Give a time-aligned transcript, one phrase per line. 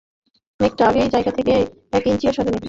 [0.59, 1.53] মেঘটা আগের জায়গা থেকে
[1.93, 2.59] এক ইঞ্চিও সরেনি।